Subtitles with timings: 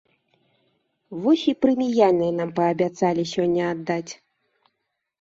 [1.25, 4.11] Вось і прэміяльныя нам паабяцалі сёння аддаць.